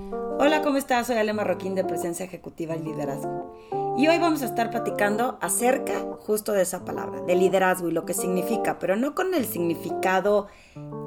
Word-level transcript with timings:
Hola, 0.00 0.62
¿cómo 0.62 0.76
estás? 0.76 1.08
Soy 1.08 1.16
Ale 1.16 1.32
Marroquín 1.32 1.74
de 1.74 1.82
Presencia 1.82 2.24
Ejecutiva 2.24 2.76
y 2.76 2.82
Liderazgo. 2.82 3.56
Y 3.98 4.06
hoy 4.06 4.18
vamos 4.18 4.42
a 4.42 4.44
estar 4.44 4.70
platicando 4.70 5.38
acerca 5.40 5.92
justo 6.20 6.52
de 6.52 6.62
esa 6.62 6.84
palabra, 6.84 7.20
de 7.22 7.34
liderazgo 7.34 7.88
y 7.88 7.92
lo 7.92 8.04
que 8.04 8.14
significa, 8.14 8.78
pero 8.78 8.94
no 8.94 9.16
con 9.16 9.34
el 9.34 9.44
significado 9.44 10.46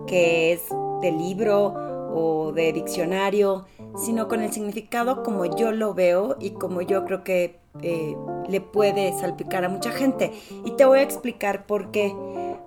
que 0.08 0.52
es 0.52 0.64
de 1.02 1.12
libro 1.14 1.74
o 2.14 2.52
de 2.52 2.74
diccionario, 2.74 3.66
sino 3.96 4.28
con 4.28 4.42
el 4.42 4.52
significado 4.52 5.24
como 5.24 5.46
yo 5.46 5.72
lo 5.72 5.94
veo 5.94 6.36
y 6.42 6.52
como 6.52 6.82
yo 6.82 7.06
creo 7.06 7.24
que 7.24 7.62
eh, 7.82 8.18
le 8.50 8.60
puede 8.60 9.18
salpicar 9.18 9.64
a 9.64 9.70
mucha 9.70 9.92
gente. 9.92 10.34
Y 10.66 10.72
te 10.72 10.84
voy 10.84 11.00
a 11.00 11.04
explicar 11.04 11.66
por 11.66 11.92
qué. 11.92 12.14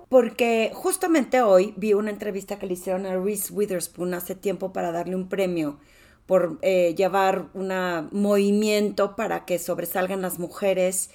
Porque 0.09 0.71
justamente 0.73 1.41
hoy 1.41 1.75
vi 1.77 1.93
una 1.93 2.09
entrevista 2.09 2.57
que 2.57 2.65
le 2.65 2.73
hicieron 2.73 3.05
a 3.05 3.15
Reese 3.15 3.53
Witherspoon 3.53 4.15
hace 4.15 4.33
tiempo 4.33 4.73
para 4.73 4.91
darle 4.91 5.15
un 5.15 5.29
premio 5.29 5.77
por 6.25 6.59
eh, 6.61 6.95
llevar 6.95 7.49
un 7.53 7.71
movimiento 8.11 9.15
para 9.15 9.45
que 9.45 9.59
sobresalgan 9.59 10.21
las 10.21 10.39
mujeres 10.39 11.09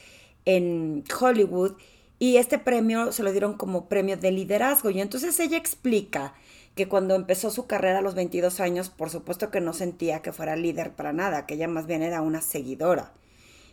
en 0.44 1.04
Hollywood 1.20 1.72
y 2.18 2.36
este 2.36 2.58
premio 2.58 3.12
se 3.12 3.22
lo 3.22 3.32
dieron 3.32 3.54
como 3.54 3.88
premio 3.88 4.16
de 4.16 4.30
liderazgo 4.30 4.90
y 4.90 5.00
entonces 5.00 5.38
ella 5.40 5.56
explica 5.56 6.34
que 6.74 6.86
cuando 6.86 7.14
empezó 7.14 7.50
su 7.50 7.66
carrera 7.66 7.98
a 7.98 8.02
los 8.02 8.14
22 8.14 8.60
años, 8.60 8.90
por 8.90 9.10
supuesto 9.10 9.50
que 9.50 9.60
no 9.60 9.72
sentía 9.72 10.22
que 10.22 10.32
fuera 10.32 10.54
líder 10.54 10.92
para 10.92 11.12
nada, 11.12 11.46
que 11.46 11.54
ella 11.54 11.66
más 11.66 11.86
bien 11.86 12.02
era 12.02 12.22
una 12.22 12.40
seguidora 12.40 13.12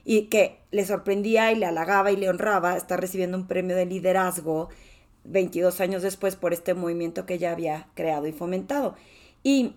y 0.04 0.24
que 0.24 0.60
le 0.72 0.86
sorprendía 0.86 1.52
y 1.52 1.56
le 1.56 1.66
halagaba 1.66 2.12
y 2.12 2.16
le 2.16 2.30
honraba 2.30 2.78
estar 2.78 3.00
recibiendo 3.00 3.38
un 3.38 3.48
premio 3.48 3.76
de 3.76 3.86
liderazgo 3.86 4.70
22 5.26 5.82
años 5.82 6.02
después 6.02 6.38
por 6.38 6.54
este 6.54 6.74
movimiento 6.74 7.26
que 7.26 7.36
ella 7.36 7.52
había 7.52 7.90
creado 7.94 8.28
y 8.28 8.32
fomentado. 8.32 8.96
Y 9.44 9.76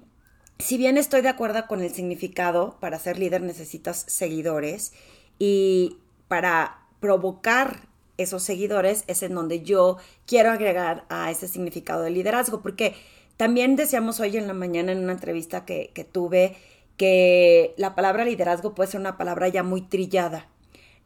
si 0.61 0.77
bien 0.77 0.99
estoy 0.99 1.23
de 1.23 1.29
acuerdo 1.29 1.67
con 1.67 1.81
el 1.81 1.93
significado, 1.93 2.77
para 2.81 2.99
ser 2.99 3.19
líder 3.19 3.43
necesitas 3.43 4.05
seguidores 4.09 4.93
y 5.39 5.99
para 6.29 6.87
provocar 7.01 7.89
esos 8.19 8.43
seguidores 8.43 9.05
es 9.07 9.23
en 9.23 9.35
donde 9.35 9.63
yo 9.63 9.97
quiero 10.27 10.51
agregar 10.51 11.05
a 11.09 11.31
ese 11.31 11.49
significado 11.49 12.03
de 12.03 12.11
liderazgo, 12.11 12.61
porque 12.61 12.95
también 13.37 13.77
decíamos 13.77 14.21
hoy 14.21 14.37
en 14.37 14.47
la 14.47 14.53
mañana 14.53 14.93
en 14.93 14.99
una 14.99 15.13
entrevista 15.13 15.65
que, 15.65 16.09
tuve 16.13 16.57
que 16.97 17.75
la 17.79 17.95
palabra 17.95 18.25
liderazgo 18.25 18.75
puede 18.75 18.91
ser 18.91 19.01
una 19.01 19.17
palabra 19.17 19.49
ya 19.49 19.63
muy 19.63 19.81
trillada, 19.81 20.49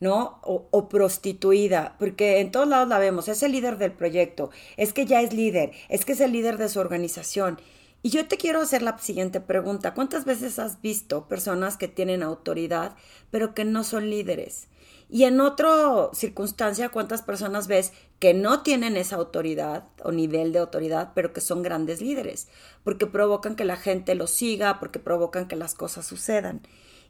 ¿no? 0.01 0.41
O, 0.43 0.67
o, 0.71 0.89
prostituida, 0.89 1.95
porque 2.01 2.41
en 2.41 2.51
todos 2.51 2.67
lados 2.67 2.89
la 2.89 2.99
vemos, 2.99 3.29
es 3.29 3.45
el 3.45 3.53
líder 3.53 3.79
del 3.79 3.93
proyecto, 3.93 4.51
es 4.77 4.93
que 4.93 5.07
ya 5.07 5.21
es 5.21 5.33
líder, 5.33 5.71
es 5.89 6.05
que 6.05 6.13
es 6.13 6.21
el 6.21 6.33
líder 6.33 6.59
de 6.59 6.69
su 6.69 6.81
organización. 6.81 7.61
Y 8.05 8.11
yo 8.11 8.29
te 8.29 8.37
quiero 8.37 8.61
hacer 8.61 8.83
la 8.83 8.99
siguiente 8.99 9.41
pregunta. 9.41 9.95
¿Cuántas 9.95 10.27
veces 10.27 10.59
has 10.59 10.83
visto 10.83 11.27
personas 11.27 11.79
que 11.79 11.89
tienen 11.89 12.23
autoridad, 12.23 12.97
pero 13.31 13.55
que 13.55 13.65
no 13.65 13.83
son 13.83 14.11
líderes? 14.11 14.69
Y 15.09 15.25
en 15.25 15.41
otra 15.41 16.11
circunstancia, 16.13 16.91
¿cuántas 16.91 17.23
personas 17.23 17.67
ves 17.67 17.95
que 18.19 18.35
no 18.35 18.61
tienen 18.63 18.99
esa 18.99 19.17
autoridad 19.17 19.85
o 20.03 20.13
nivel 20.13 20.53
de 20.53 20.59
autoridad, 20.59 21.13
pero 21.15 21.33
que 21.33 21.41
son 21.41 21.63
grandes 21.63 22.03
líderes? 22.03 22.49
Porque 22.83 23.07
provocan 23.07 23.57
que 23.57 23.65
la 23.65 23.77
gente 23.77 24.15
los 24.15 24.31
siga, 24.31 24.79
porque 24.81 24.99
provocan 24.99 25.49
que 25.49 25.57
las 25.57 25.75
cosas 25.75 26.05
sucedan. 26.05 26.61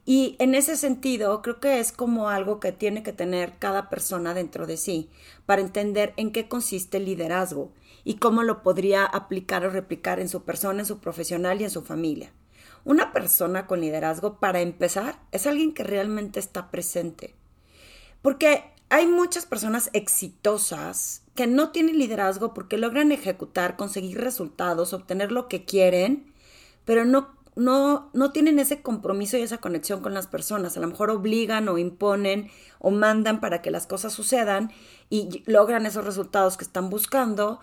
Y 0.06 0.36
en 0.38 0.54
ese 0.54 0.76
sentido, 0.76 1.42
creo 1.42 1.58
que 1.58 1.80
es 1.80 1.90
como 1.90 2.28
algo 2.28 2.60
que 2.60 2.70
tiene 2.70 3.02
que 3.02 3.12
tener 3.12 3.58
cada 3.58 3.90
persona 3.90 4.32
dentro 4.32 4.68
de 4.68 4.76
sí 4.76 5.10
para 5.44 5.60
entender 5.60 6.14
en 6.16 6.30
qué 6.30 6.46
consiste 6.46 6.98
el 6.98 7.06
liderazgo 7.06 7.72
y 8.04 8.16
cómo 8.16 8.42
lo 8.42 8.62
podría 8.62 9.04
aplicar 9.04 9.64
o 9.64 9.70
replicar 9.70 10.20
en 10.20 10.28
su 10.28 10.44
persona, 10.44 10.80
en 10.80 10.86
su 10.86 10.98
profesional 10.98 11.60
y 11.60 11.64
en 11.64 11.70
su 11.70 11.82
familia. 11.82 12.32
Una 12.84 13.12
persona 13.12 13.66
con 13.66 13.80
liderazgo, 13.80 14.38
para 14.38 14.60
empezar, 14.60 15.18
es 15.32 15.46
alguien 15.46 15.72
que 15.72 15.84
realmente 15.84 16.38
está 16.38 16.70
presente. 16.70 17.34
Porque 18.20 18.64
hay 18.90 19.06
muchas 19.06 19.46
personas 19.46 19.90
exitosas 19.92 21.22
que 21.34 21.46
no 21.46 21.70
tienen 21.70 21.98
liderazgo 21.98 22.54
porque 22.54 22.78
logran 22.78 23.10
ejecutar, 23.10 23.76
conseguir 23.76 24.20
resultados, 24.20 24.92
obtener 24.92 25.32
lo 25.32 25.48
que 25.48 25.64
quieren, 25.64 26.32
pero 26.84 27.04
no, 27.04 27.34
no, 27.56 28.10
no 28.12 28.32
tienen 28.32 28.58
ese 28.58 28.82
compromiso 28.82 29.36
y 29.36 29.42
esa 29.42 29.58
conexión 29.58 30.00
con 30.00 30.14
las 30.14 30.26
personas. 30.26 30.76
A 30.76 30.80
lo 30.80 30.88
mejor 30.88 31.10
obligan 31.10 31.68
o 31.68 31.78
imponen 31.78 32.50
o 32.78 32.90
mandan 32.90 33.40
para 33.40 33.62
que 33.62 33.70
las 33.70 33.86
cosas 33.86 34.12
sucedan 34.12 34.70
y 35.10 35.42
logran 35.46 35.86
esos 35.86 36.04
resultados 36.04 36.56
que 36.56 36.64
están 36.64 36.90
buscando, 36.90 37.60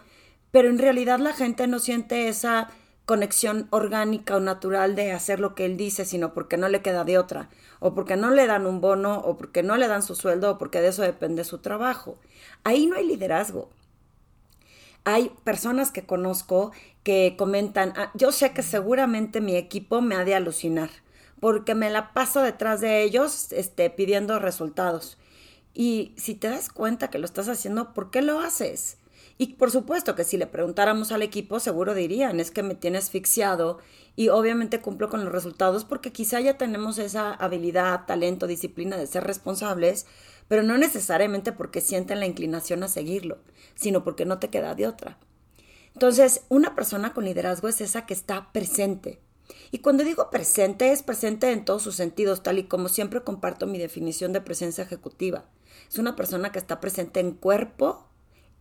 pero 0.52 0.70
en 0.70 0.78
realidad 0.78 1.20
la 1.20 1.34
gente 1.34 1.68
no 1.68 1.80
siente 1.80 2.28
esa 2.28 2.70
conexión 3.06 3.68
orgánica 3.72 4.38
o 4.38 4.40
natural 4.40 4.96
de 4.96 5.12
hacer 5.12 5.40
lo 5.40 5.56
que 5.56 5.66
él 5.66 5.76
dice, 5.76 6.06
sino 6.06 6.34
porque 6.34 6.58
no 6.58 6.70
le 6.70 6.82
queda 6.82 7.04
de 7.04 7.18
otra, 7.18 7.50
o 7.80 7.94
porque 7.94 8.16
no 8.16 8.32
le 8.32 8.48
dan 8.48 8.66
un 8.66 8.80
bono, 8.80 9.20
o 9.20 9.38
porque 9.38 9.64
no 9.64 9.76
le 9.78 9.88
dan 9.88 10.04
su 10.04 10.16
sueldo, 10.16 10.52
o 10.52 10.58
porque 10.58 10.82
de 10.82 10.90
eso 10.90 11.02
depende 11.02 11.44
su 11.44 11.58
trabajo. 11.58 12.18
Ahí 12.64 12.86
no 12.86 12.96
hay 12.96 13.06
liderazgo. 13.06 13.70
Hay 15.04 15.32
personas 15.44 15.92
que 15.92 16.06
conozco 16.06 16.72
que 17.04 17.36
comentan, 17.38 17.94
ah, 17.98 18.12
yo 18.14 18.32
sé 18.32 18.54
que 18.54 18.62
seguramente 18.62 19.42
mi 19.42 19.56
equipo 19.56 20.02
me 20.02 20.16
ha 20.16 20.24
de 20.24 20.36
alucinar, 20.36 20.92
porque 21.40 21.74
me 21.74 21.90
la 21.90 22.14
paso 22.14 22.42
detrás 22.42 22.82
de 22.82 23.02
ellos 23.02 23.52
este, 23.52 23.90
pidiendo 23.90 24.38
resultados. 24.38 25.18
Y 25.74 26.14
si 26.18 26.36
te 26.36 26.50
das 26.50 26.70
cuenta 26.70 27.10
que 27.10 27.18
lo 27.18 27.26
estás 27.26 27.50
haciendo, 27.50 27.94
¿por 27.94 28.12
qué 28.12 28.22
lo 28.22 28.40
haces? 28.40 28.98
Y 29.42 29.56
por 29.56 29.72
supuesto 29.72 30.14
que 30.14 30.24
si 30.24 30.38
le 30.38 30.46
preguntáramos 30.46 31.12
al 31.12 31.24
equipo, 31.24 31.60
seguro 31.60 31.96
dirían, 31.96 32.40
es 32.40 32.52
que 32.52 32.62
me 32.62 32.76
tiene 32.76 33.00
asfixiado 33.00 33.80
y 34.16 34.30
obviamente 34.30 34.82
cumplo 34.82 35.10
con 35.10 35.24
los 35.26 35.34
resultados 35.34 35.84
porque 35.84 36.12
quizá 36.12 36.40
ya 36.40 36.60
tenemos 36.60 37.00
esa 37.00 37.34
habilidad, 37.34 38.06
talento, 38.06 38.46
disciplina 38.46 38.98
de 38.98 39.08
ser 39.08 39.24
responsables, 39.24 40.06
pero 40.48 40.62
no 40.62 40.78
necesariamente 40.78 41.54
porque 41.54 41.82
sienten 41.82 42.20
la 42.20 42.28
inclinación 42.28 42.84
a 42.84 42.88
seguirlo, 42.88 43.40
sino 43.74 44.04
porque 44.04 44.26
no 44.26 44.38
te 44.38 44.52
queda 44.52 44.76
de 44.76 44.86
otra. 44.86 45.18
Entonces, 45.96 46.44
una 46.50 46.76
persona 46.76 47.16
con 47.16 47.26
liderazgo 47.26 47.68
es 47.68 47.82
esa 47.82 48.06
que 48.06 48.14
está 48.14 48.52
presente. 48.54 49.22
Y 49.72 49.80
cuando 49.80 50.04
digo 50.04 50.30
presente, 50.30 50.92
es 50.92 51.02
presente 51.02 51.52
en 51.52 51.66
todos 51.66 51.82
sus 51.82 51.96
sentidos, 51.96 52.44
tal 52.44 52.60
y 52.60 52.66
como 52.66 52.90
siempre 52.90 53.24
comparto 53.24 53.66
mi 53.66 53.80
definición 53.80 54.34
de 54.34 54.42
presencia 54.42 54.84
ejecutiva. 54.84 55.46
Es 55.90 55.98
una 55.98 56.16
persona 56.16 56.52
que 56.52 56.60
está 56.60 56.80
presente 56.80 57.22
en 57.22 57.32
cuerpo, 57.32 58.11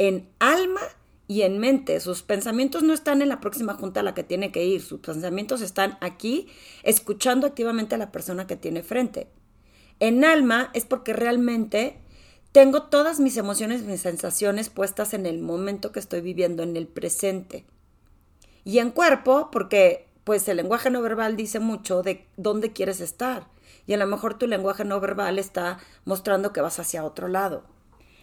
en 0.00 0.30
alma 0.38 0.80
y 1.28 1.42
en 1.42 1.58
mente. 1.58 2.00
Sus 2.00 2.22
pensamientos 2.22 2.82
no 2.82 2.94
están 2.94 3.20
en 3.20 3.28
la 3.28 3.38
próxima 3.38 3.74
junta 3.74 4.00
a 4.00 4.02
la 4.02 4.14
que 4.14 4.24
tiene 4.24 4.50
que 4.50 4.64
ir, 4.64 4.80
sus 4.80 5.00
pensamientos 5.00 5.60
están 5.60 5.98
aquí, 6.00 6.48
escuchando 6.82 7.46
activamente 7.46 7.96
a 7.96 7.98
la 7.98 8.10
persona 8.10 8.46
que 8.46 8.56
tiene 8.56 8.82
frente. 8.82 9.28
En 9.98 10.24
alma 10.24 10.70
es 10.72 10.86
porque 10.86 11.12
realmente 11.12 12.00
tengo 12.50 12.84
todas 12.84 13.20
mis 13.20 13.36
emociones, 13.36 13.82
mis 13.82 14.00
sensaciones 14.00 14.70
puestas 14.70 15.12
en 15.12 15.26
el 15.26 15.38
momento 15.38 15.92
que 15.92 16.00
estoy 16.00 16.22
viviendo, 16.22 16.62
en 16.62 16.78
el 16.78 16.86
presente. 16.86 17.66
Y 18.64 18.78
en 18.78 18.92
cuerpo, 18.92 19.50
porque 19.52 20.08
pues 20.24 20.48
el 20.48 20.56
lenguaje 20.56 20.88
no 20.88 21.02
verbal 21.02 21.36
dice 21.36 21.60
mucho 21.60 22.02
de 22.02 22.26
dónde 22.38 22.72
quieres 22.72 23.02
estar. 23.02 23.48
Y 23.86 23.92
a 23.92 23.98
lo 23.98 24.06
mejor 24.06 24.38
tu 24.38 24.46
lenguaje 24.46 24.86
no 24.86 24.98
verbal 24.98 25.38
está 25.38 25.78
mostrando 26.06 26.54
que 26.54 26.62
vas 26.62 26.78
hacia 26.78 27.04
otro 27.04 27.28
lado 27.28 27.64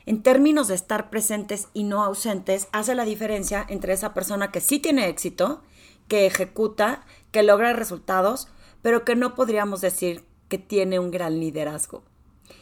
en 0.08 0.24
términos 0.24 0.70
de 0.70 0.76
estar 0.76 1.10
presentes 1.10 1.68
y 1.74 1.84
no 1.84 2.02
ausentes, 2.02 2.70
hace 2.72 2.96
la 2.96 3.04
diferencia 3.04 3.66
entre 3.68 3.92
esa 3.92 4.14
persona 4.14 4.52
que 4.52 4.62
sí 4.62 4.80
tiene 4.80 5.10
éxito, 5.10 5.62
que 6.08 6.26
ejecuta, 6.26 7.06
que 7.32 7.44
logra 7.44 7.74
resultados, 7.74 8.48
pero 8.82 9.04
que 9.04 9.18
no 9.18 9.36
podríamos 9.36 9.82
decir 9.82 10.24
que 10.48 10.58
tiene 10.58 10.98
un 10.98 11.12
gran 11.12 11.42
liderazgo. 11.42 12.04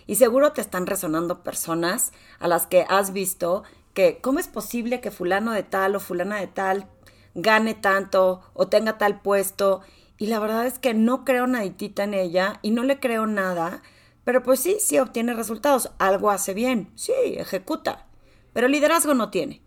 Y 0.07 0.15
seguro 0.15 0.53
te 0.53 0.61
están 0.61 0.87
resonando 0.87 1.43
personas 1.43 2.13
a 2.39 2.47
las 2.47 2.65
que 2.65 2.87
has 2.89 3.13
visto 3.13 3.61
que 3.93 4.17
cómo 4.21 4.39
es 4.39 4.47
posible 4.47 4.99
que 4.99 5.11
fulano 5.11 5.51
de 5.51 5.61
tal 5.61 5.95
o 5.95 5.99
fulana 5.99 6.37
de 6.37 6.47
tal 6.47 6.87
gane 7.35 7.75
tanto 7.75 8.41
o 8.55 8.69
tenga 8.69 8.97
tal 8.97 9.21
puesto. 9.21 9.81
Y 10.17 10.27
la 10.27 10.39
verdad 10.39 10.65
es 10.65 10.79
que 10.79 10.95
no 10.95 11.23
creo 11.25 11.45
naditita 11.45 12.05
en 12.05 12.15
ella 12.15 12.57
y 12.63 12.71
no 12.71 12.81
le 12.81 12.99
creo 12.99 13.27
nada 13.27 13.83
pero 14.25 14.43
pues 14.43 14.59
sí, 14.59 14.77
sí 14.81 14.99
obtiene 14.99 15.33
resultados. 15.33 15.91
Algo 15.99 16.31
hace 16.31 16.53
bien. 16.53 16.91
Sí, 16.95 17.13
ejecuta. 17.37 18.07
Pero 18.51 18.67
liderazgo 18.67 19.13
no 19.13 19.29
tiene. 19.29 19.61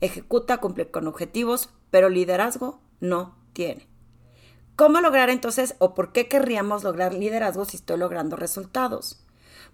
Ejecuta, 0.00 0.58
cumple 0.58 0.90
con 0.90 1.06
objetivos, 1.08 1.70
pero 1.90 2.08
liderazgo 2.08 2.80
no 3.00 3.36
tiene. 3.52 3.88
¿Cómo 4.76 5.00
lograr 5.00 5.28
entonces 5.28 5.74
o 5.80 5.94
por 5.94 6.12
qué 6.12 6.28
querríamos 6.28 6.84
lograr 6.84 7.12
liderazgo 7.12 7.64
si 7.64 7.76
estoy 7.76 7.98
logrando 7.98 8.36
resultados? 8.36 9.24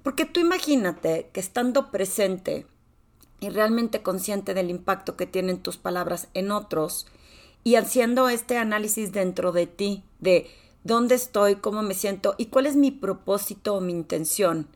Porque 0.03 0.25
tú 0.25 0.41
imagínate 0.41 1.29
que 1.32 1.41
estando 1.41 1.91
presente 1.91 2.67
y 3.41 3.50
realmente 3.50 4.03
consciente 4.03 4.55
del 4.55 4.71
impacto 4.71 5.17
que 5.17 5.26
tienen 5.26 5.59
tus 5.59 5.76
palabras 5.76 6.29
en 6.32 6.50
otros 6.50 7.06
y 7.62 7.75
haciendo 7.75 8.31
este 8.31 8.56
análisis 8.56 9.12
dentro 9.12 9.53
de 9.53 9.67
ti 9.67 10.05
de 10.21 10.50
dónde 10.85 11.17
estoy, 11.17 11.57
cómo 11.57 11.83
me 11.83 11.95
siento 11.95 12.35
y 12.39 12.47
cuál 12.47 12.67
es 12.67 12.77
mi 12.77 12.91
propósito 12.91 13.75
o 13.75 13.81
mi 13.81 13.93
intención 13.93 14.69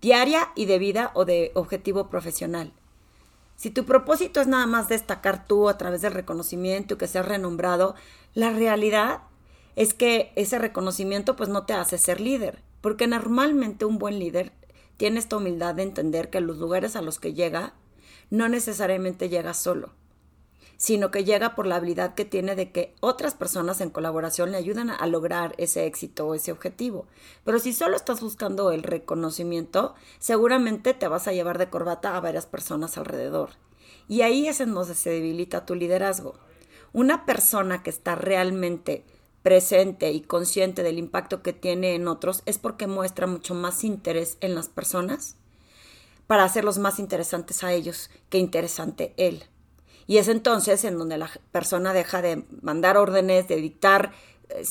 diaria 0.00 0.50
y 0.54 0.66
de 0.66 0.78
vida 0.78 1.10
o 1.14 1.24
de 1.24 1.50
objetivo 1.54 2.10
profesional. 2.10 2.74
Si 3.56 3.70
tu 3.70 3.86
propósito 3.86 4.42
es 4.42 4.46
nada 4.46 4.66
más 4.66 4.88
destacar 4.88 5.46
tú 5.46 5.70
a 5.70 5.78
través 5.78 6.02
del 6.02 6.12
reconocimiento 6.12 6.94
y 6.94 6.96
que 6.98 7.06
seas 7.06 7.26
renombrado, 7.26 7.94
la 8.34 8.50
realidad 8.50 9.22
es 9.76 9.94
que 9.94 10.32
ese 10.36 10.58
reconocimiento 10.58 11.36
pues 11.36 11.48
no 11.48 11.64
te 11.64 11.72
hace 11.72 11.96
ser 11.96 12.20
líder, 12.20 12.62
porque 12.82 13.06
normalmente 13.06 13.86
un 13.86 13.98
buen 13.98 14.18
líder 14.18 14.52
tiene 14.98 15.18
esta 15.18 15.38
humildad 15.38 15.74
de 15.74 15.84
entender 15.84 16.28
que 16.28 16.40
los 16.40 16.58
lugares 16.58 16.96
a 16.96 17.02
los 17.02 17.18
que 17.18 17.32
llega 17.32 17.72
no 18.28 18.48
necesariamente 18.48 19.30
llega 19.30 19.54
solo, 19.54 19.94
sino 20.76 21.10
que 21.10 21.24
llega 21.24 21.54
por 21.54 21.66
la 21.66 21.76
habilidad 21.76 22.14
que 22.14 22.24
tiene 22.24 22.56
de 22.56 22.70
que 22.72 22.94
otras 23.00 23.34
personas 23.34 23.80
en 23.80 23.90
colaboración 23.90 24.52
le 24.52 24.58
ayudan 24.58 24.90
a 24.90 25.06
lograr 25.06 25.54
ese 25.58 25.86
éxito 25.86 26.26
o 26.26 26.34
ese 26.34 26.52
objetivo. 26.52 27.06
Pero 27.44 27.58
si 27.58 27.72
solo 27.72 27.96
estás 27.96 28.20
buscando 28.20 28.70
el 28.70 28.82
reconocimiento, 28.82 29.94
seguramente 30.18 30.94
te 30.94 31.08
vas 31.08 31.28
a 31.28 31.32
llevar 31.32 31.58
de 31.58 31.70
corbata 31.70 32.16
a 32.16 32.20
varias 32.20 32.46
personas 32.46 32.98
alrededor. 32.98 33.50
Y 34.08 34.22
ahí 34.22 34.48
es 34.48 34.60
en 34.60 34.74
donde 34.74 34.94
se 34.94 35.10
debilita 35.10 35.66
tu 35.66 35.74
liderazgo. 35.74 36.34
Una 36.92 37.24
persona 37.24 37.82
que 37.82 37.90
está 37.90 38.14
realmente 38.14 39.04
presente 39.42 40.10
y 40.12 40.22
consciente 40.22 40.82
del 40.82 40.98
impacto 40.98 41.42
que 41.42 41.52
tiene 41.52 41.94
en 41.94 42.08
otros 42.08 42.42
es 42.46 42.58
porque 42.58 42.86
muestra 42.86 43.26
mucho 43.26 43.54
más 43.54 43.84
interés 43.84 44.38
en 44.40 44.54
las 44.54 44.68
personas 44.68 45.36
para 46.26 46.44
hacerlos 46.44 46.78
más 46.78 46.98
interesantes 46.98 47.62
a 47.62 47.72
ellos 47.72 48.10
que 48.30 48.38
interesante 48.38 49.12
él. 49.16 49.44
Y 50.06 50.18
es 50.18 50.28
entonces 50.28 50.84
en 50.84 50.98
donde 50.98 51.18
la 51.18 51.30
persona 51.52 51.92
deja 51.92 52.22
de 52.22 52.44
mandar 52.62 52.96
órdenes, 52.96 53.48
de 53.48 53.56
dictar 53.56 54.12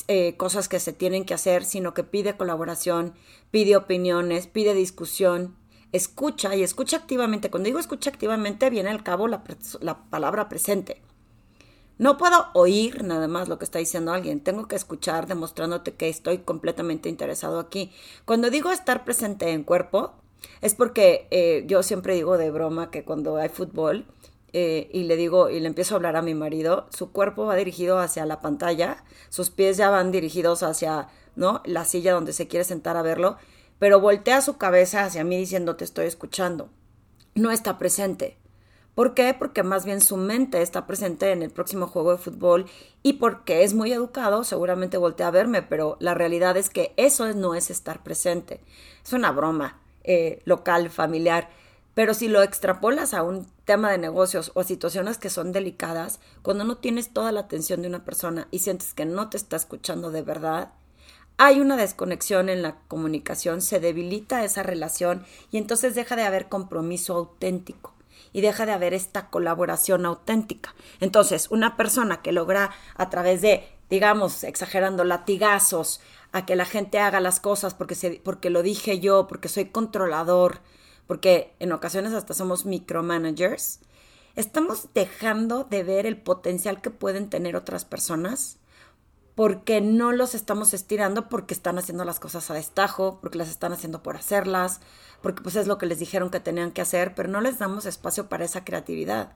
eh, 0.08 0.38
cosas 0.38 0.70
que 0.70 0.80
se 0.80 0.94
tienen 0.94 1.26
que 1.26 1.34
hacer, 1.34 1.66
sino 1.66 1.94
que 1.94 2.04
pide 2.04 2.38
colaboración, 2.38 3.14
pide 3.52 3.76
opiniones, 3.76 4.48
pide 4.48 4.74
discusión, 4.74 5.56
escucha 5.92 6.56
y 6.56 6.64
escucha 6.64 6.98
activamente. 6.98 7.50
Cuando 7.50 7.68
digo 7.68 7.80
escucha 7.80 8.10
activamente, 8.10 8.70
viene 8.70 8.90
al 8.90 9.04
cabo 9.04 9.28
la, 9.28 9.44
la 9.82 10.04
palabra 10.10 10.48
presente. 10.48 11.02
No 11.98 12.18
puedo 12.18 12.48
oír 12.54 13.04
nada 13.04 13.28
más 13.28 13.48
lo 13.48 13.58
que 13.58 13.66
está 13.66 13.80
diciendo 13.80 14.14
alguien, 14.14 14.42
tengo 14.42 14.68
que 14.68 14.76
escuchar 14.76 15.28
demostrándote 15.28 15.94
que 15.94 16.10
estoy 16.10 16.40
completamente 16.40 17.08
interesado 17.10 17.60
aquí. 17.60 17.92
Cuando 18.26 18.50
digo 18.50 18.72
estar 18.72 19.06
presente 19.06 19.52
en 19.52 19.64
cuerpo, 19.64 20.14
es 20.62 20.76
porque 20.76 21.28
eh, 21.32 21.64
yo 21.68 21.84
siempre 21.84 22.16
digo 22.16 22.38
de 22.38 22.52
broma 22.52 22.90
que 22.90 23.04
cuando 23.04 23.38
hay 23.38 23.50
fútbol 23.50 24.06
eh, 24.54 24.90
y 24.94 25.04
le 25.04 25.16
digo 25.16 25.50
y 25.50 25.60
le 25.60 25.68
empiezo 25.68 25.96
a 25.96 25.98
hablar 25.98 26.16
a 26.16 26.22
mi 26.22 26.36
marido, 26.36 26.88
su 26.96 27.12
cuerpo 27.12 27.46
va 27.46 27.56
dirigido 27.56 28.00
hacia 28.00 28.26
la 28.26 28.40
pantalla, 28.40 29.04
sus 29.30 29.50
pies 29.50 29.78
ya 29.78 29.90
van 29.90 30.12
dirigidos 30.12 30.62
hacia 30.64 31.10
¿no? 31.36 31.62
la 31.66 31.86
silla 31.86 32.14
donde 32.14 32.34
se 32.34 32.48
quiere 32.48 32.64
sentar 32.64 32.96
a 32.96 33.02
verlo, 33.02 33.38
pero 33.80 34.00
voltea 34.00 34.42
su 34.42 34.58
cabeza 34.58 35.04
hacia 35.04 35.24
mí 35.24 35.38
diciendo 35.38 35.76
te 35.76 35.84
estoy 35.84 36.06
escuchando. 36.06 36.70
No 37.36 37.50
está 37.50 37.80
presente. 37.80 38.38
¿Por 38.96 39.16
qué? 39.16 39.34
Porque 39.34 39.64
más 39.64 39.86
bien 39.86 40.02
su 40.02 40.18
mente 40.18 40.62
está 40.62 40.86
presente 40.86 41.32
en 41.32 41.42
el 41.42 41.50
próximo 41.50 41.88
juego 41.88 42.12
de 42.12 42.20
fútbol 42.20 42.68
y 43.02 43.14
porque 43.14 43.64
es 43.64 43.74
muy 43.74 43.92
educado, 43.92 44.44
seguramente 44.44 44.98
voltea 44.98 45.30
a 45.30 45.32
verme, 45.32 45.64
pero 45.64 45.98
la 46.00 46.14
realidad 46.14 46.58
es 46.58 46.70
que 46.70 46.94
eso 46.96 47.34
no 47.34 47.56
es 47.56 47.72
estar 47.72 48.04
presente. 48.04 48.62
Es 49.04 49.14
una 49.14 49.32
broma 49.32 49.80
eh, 50.04 50.42
local, 50.46 50.92
familiar. 50.92 51.50
Pero 51.94 52.14
si 52.14 52.28
lo 52.28 52.42
extrapolas 52.42 53.14
a 53.14 53.24
un 53.24 53.46
tema 53.66 53.92
de 53.92 53.98
negocios 53.98 54.52
o 54.56 54.62
a 54.62 54.64
situaciones 54.64 55.18
que 55.18 55.30
son 55.30 55.52
delicadas, 55.52 56.20
cuando 56.42 56.64
no 56.64 56.78
tienes 56.78 57.14
toda 57.14 57.32
la 57.32 57.42
atención 57.42 57.82
de 57.82 57.88
una 57.88 58.04
persona 58.04 58.48
y 58.52 58.60
sientes 58.60 58.94
que 58.94 59.06
no 59.06 59.30
te 59.30 59.38
está 59.38 59.56
escuchando 59.56 60.10
de 60.10 60.24
verdad, 60.24 60.72
hay 61.38 61.60
una 61.60 61.78
desconexión 61.78 62.50
en 62.50 62.62
la 62.62 62.78
comunicación, 62.88 63.62
se 63.62 63.80
debilita 63.80 64.44
esa 64.44 64.64
relación 64.64 65.26
y 65.52 65.58
entonces 65.58 65.96
deja 65.96 66.16
de 66.16 66.24
haber 66.24 66.48
compromiso 66.48 67.16
auténtico 67.16 67.94
y 68.32 68.42
deja 68.42 68.66
de 68.66 68.72
haber 68.72 68.94
esta 68.94 69.30
colaboración 69.30 70.06
auténtica. 70.06 70.74
Entonces, 71.00 71.50
una 71.52 71.78
persona 71.78 72.22
que 72.22 72.32
logra 72.32 72.72
a 72.96 73.10
través 73.10 73.42
de, 73.42 73.68
digamos, 73.90 74.44
exagerando, 74.44 75.04
latigazos, 75.04 76.02
a 76.32 76.46
que 76.46 76.56
la 76.56 76.66
gente 76.66 77.00
haga 77.00 77.20
las 77.20 77.40
cosas 77.40 77.76
porque, 77.76 77.94
se, 77.94 78.22
porque 78.24 78.50
lo 78.50 78.64
dije 78.64 79.00
yo, 79.00 79.28
porque 79.28 79.50
soy 79.50 79.66
controlador, 79.66 80.62
porque 81.08 81.54
en 81.60 81.72
ocasiones 81.72 82.14
hasta 82.14 82.34
somos 82.34 82.66
micromanagers, 82.66 83.80
estamos 84.36 84.90
dejando 84.94 85.64
de 85.64 85.84
ver 85.84 86.06
el 86.06 86.18
potencial 86.18 86.82
que 86.82 86.90
pueden 86.90 87.30
tener 87.30 87.56
otras 87.56 87.86
personas 87.86 88.58
porque 89.36 89.82
no 89.82 90.12
los 90.12 90.36
estamos 90.36 90.74
estirando 90.74 91.28
porque 91.28 91.54
están 91.54 91.80
haciendo 91.80 92.06
las 92.06 92.20
cosas 92.20 92.50
a 92.52 92.54
destajo, 92.54 93.20
porque 93.20 93.38
las 93.38 93.50
están 93.50 93.74
haciendo 93.74 94.04
por 94.04 94.16
hacerlas, 94.16 94.80
porque 95.22 95.42
pues 95.42 95.56
es 95.56 95.68
lo 95.68 95.78
que 95.78 95.88
les 95.88 96.00
dijeron 96.00 96.30
que 96.30 96.40
tenían 96.40 96.72
que 96.72 96.82
hacer, 96.82 97.16
pero 97.16 97.30
no 97.30 97.42
les 97.42 97.58
damos 97.58 97.86
espacio 97.86 98.30
para 98.30 98.46
esa 98.46 98.64
creatividad. 98.64 99.36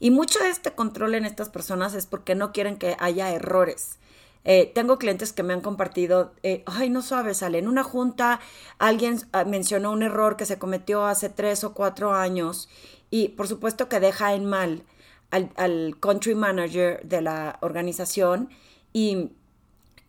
Y 0.00 0.10
mucho 0.10 0.40
de 0.40 0.48
este 0.48 0.74
control 0.74 1.14
en 1.14 1.24
estas 1.24 1.48
personas 1.48 1.94
es 1.94 2.06
porque 2.06 2.34
no 2.34 2.52
quieren 2.52 2.76
que 2.76 2.96
haya 2.98 3.30
errores. 3.30 4.00
Eh, 4.44 4.72
tengo 4.74 4.98
clientes 4.98 5.32
que 5.32 5.42
me 5.42 5.52
han 5.52 5.60
compartido, 5.60 6.34
eh, 6.42 6.64
ay, 6.66 6.90
no 6.90 7.02
sabes, 7.02 7.38
sale, 7.38 7.58
en 7.58 7.68
una 7.68 7.84
junta 7.84 8.40
alguien 8.78 9.20
ah, 9.32 9.44
mencionó 9.44 9.92
un 9.92 10.02
error 10.02 10.36
que 10.36 10.46
se 10.46 10.58
cometió 10.58 11.06
hace 11.06 11.28
tres 11.28 11.62
o 11.62 11.74
cuatro 11.74 12.12
años 12.12 12.68
y 13.10 13.28
por 13.30 13.46
supuesto 13.46 13.88
que 13.88 14.00
deja 14.00 14.34
en 14.34 14.46
mal 14.46 14.84
al, 15.30 15.50
al 15.56 15.96
country 16.00 16.34
manager 16.34 17.00
de 17.04 17.22
la 17.22 17.58
organización 17.62 18.48
y 18.92 19.30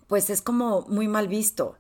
pues 0.08 0.30
es 0.30 0.42
como 0.42 0.82
muy 0.90 1.08
mal 1.08 1.28
visto. 1.28 1.78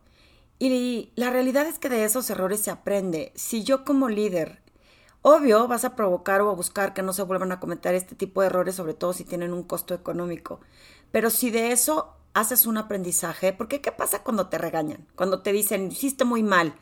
Y 0.59 1.11
la 1.15 1.29
realidad 1.29 1.67
es 1.67 1.79
que 1.79 1.89
de 1.89 2.05
esos 2.05 2.29
errores 2.29 2.61
se 2.61 2.71
aprende. 2.71 3.31
Si 3.35 3.63
yo 3.63 3.83
como 3.83 4.07
líder, 4.09 4.61
obvio, 5.21 5.67
vas 5.67 5.83
a 5.85 5.95
provocar 5.95 6.41
o 6.41 6.49
a 6.49 6.55
buscar 6.55 6.93
que 6.93 7.01
no 7.01 7.13
se 7.13 7.23
vuelvan 7.23 7.51
a 7.51 7.59
cometer 7.59 7.95
este 7.95 8.15
tipo 8.15 8.41
de 8.41 8.47
errores, 8.47 8.75
sobre 8.75 8.93
todo 8.93 9.13
si 9.13 9.25
tienen 9.25 9.53
un 9.53 9.63
costo 9.63 9.93
económico. 9.93 10.61
Pero 11.13 11.29
si 11.29 11.51
de 11.51 11.71
eso 11.71 12.15
haces 12.33 12.65
un 12.65 12.75
aprendizaje, 12.75 13.53
porque 13.53 13.81
¿qué 13.81 13.91
pasa 13.91 14.23
cuando 14.23 14.49
te 14.49 14.57
regañan? 14.57 15.05
Cuando 15.15 15.43
te 15.43 15.51
dicen, 15.51 15.91
hiciste 15.91 16.25
muy 16.25 16.41
mal, 16.41 16.73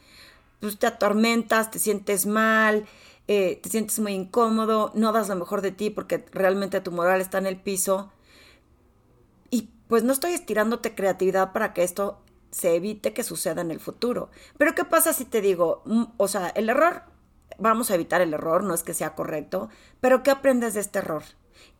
pues 0.62 0.80
te 0.80 0.88
atormentas, 0.88 1.70
te 1.70 1.80
sientes 1.80 2.26
mal, 2.26 2.86
eh, 3.28 3.60
te 3.62 3.68
sientes 3.68 4.00
muy 4.00 4.14
incómodo, 4.14 4.94
no 4.96 5.12
das 5.12 5.28
lo 5.28 5.36
mejor 5.36 5.60
de 5.62 5.72
ti 5.72 5.90
porque 5.90 6.26
realmente 6.32 6.80
tu 6.80 6.94
moral 6.94 7.20
está 7.20 7.40
en 7.40 7.46
el 7.46 7.60
piso. 7.60 8.10
Y 9.50 9.70
pues 9.90 10.04
no 10.04 10.14
estoy 10.14 10.32
estirándote 10.32 10.96
creatividad 10.96 11.52
para 11.52 11.74
que 11.74 11.84
esto 11.84 12.22
se 12.52 12.76
evite 12.76 13.12
que 13.12 13.26
suceda 13.26 13.60
en 13.60 13.72
el 13.72 13.82
futuro. 13.82 14.30
Pero 14.58 14.76
¿qué 14.76 14.86
pasa 14.86 15.12
si 15.12 15.26
te 15.26 15.42
digo, 15.42 15.82
mm, 15.84 16.04
o 16.16 16.30
sea, 16.30 16.48
el 16.56 16.70
error, 16.70 17.04
vamos 17.58 17.92
a 17.92 17.96
evitar 17.96 18.22
el 18.22 18.34
error, 18.34 18.64
no 18.64 18.74
es 18.74 18.84
que 18.84 18.94
sea 18.94 19.14
correcto, 19.14 19.68
pero 20.00 20.24
¿qué 20.24 20.32
aprendes 20.32 20.74
de 20.76 20.80
este 20.80 21.00
error? 21.00 21.24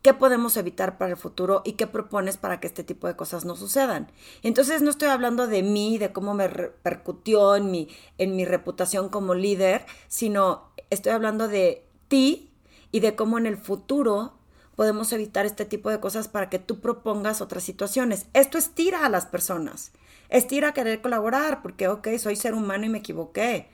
¿Qué 0.02 0.14
podemos 0.14 0.56
evitar 0.56 0.98
para 0.98 1.12
el 1.12 1.16
futuro 1.16 1.62
y 1.64 1.72
qué 1.72 1.86
propones 1.86 2.36
para 2.36 2.60
que 2.60 2.66
este 2.66 2.84
tipo 2.84 3.06
de 3.06 3.16
cosas 3.16 3.44
no 3.44 3.56
sucedan? 3.56 4.10
Entonces 4.42 4.82
no 4.82 4.90
estoy 4.90 5.08
hablando 5.08 5.46
de 5.46 5.62
mí, 5.62 5.98
de 5.98 6.12
cómo 6.12 6.34
me 6.34 6.48
repercutió 6.48 7.56
en 7.56 7.70
mi, 7.70 7.88
en 8.18 8.36
mi 8.36 8.44
reputación 8.44 9.08
como 9.08 9.34
líder, 9.34 9.84
sino 10.08 10.72
estoy 10.90 11.12
hablando 11.12 11.48
de 11.48 11.84
ti 12.08 12.50
y 12.90 13.00
de 13.00 13.14
cómo 13.14 13.38
en 13.38 13.46
el 13.46 13.56
futuro 13.56 14.34
podemos 14.76 15.12
evitar 15.12 15.46
este 15.46 15.64
tipo 15.64 15.90
de 15.90 16.00
cosas 16.00 16.28
para 16.28 16.48
que 16.48 16.58
tú 16.58 16.80
propongas 16.80 17.40
otras 17.40 17.62
situaciones. 17.62 18.26
Esto 18.32 18.58
estira 18.58 19.04
a 19.04 19.08
las 19.08 19.26
personas 19.26 19.92
estira 20.32 20.68
a 20.68 20.74
querer 20.74 21.00
colaborar, 21.00 21.62
porque, 21.62 21.88
ok, 21.88 22.08
soy 22.18 22.36
ser 22.36 22.54
humano 22.54 22.86
y 22.86 22.88
me 22.88 22.98
equivoqué. 22.98 23.68